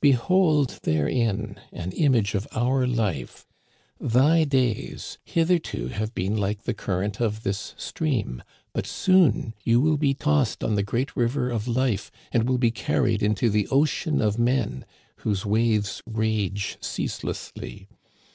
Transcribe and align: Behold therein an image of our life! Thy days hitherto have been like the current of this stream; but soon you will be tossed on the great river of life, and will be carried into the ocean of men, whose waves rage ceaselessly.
Behold 0.00 0.78
therein 0.84 1.60
an 1.70 1.92
image 1.92 2.34
of 2.34 2.48
our 2.52 2.86
life! 2.86 3.46
Thy 4.00 4.42
days 4.44 5.18
hitherto 5.26 5.88
have 5.88 6.14
been 6.14 6.38
like 6.38 6.62
the 6.62 6.72
current 6.72 7.20
of 7.20 7.42
this 7.42 7.74
stream; 7.76 8.42
but 8.72 8.86
soon 8.86 9.52
you 9.62 9.82
will 9.82 9.98
be 9.98 10.14
tossed 10.14 10.64
on 10.64 10.74
the 10.74 10.82
great 10.82 11.14
river 11.14 11.50
of 11.50 11.68
life, 11.68 12.10
and 12.32 12.48
will 12.48 12.56
be 12.56 12.70
carried 12.70 13.22
into 13.22 13.50
the 13.50 13.68
ocean 13.68 14.22
of 14.22 14.38
men, 14.38 14.86
whose 15.16 15.44
waves 15.44 16.00
rage 16.06 16.78
ceaselessly. 16.80 17.86